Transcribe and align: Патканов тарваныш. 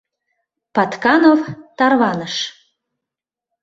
Патканов 0.73 1.39
тарваныш. 1.77 2.35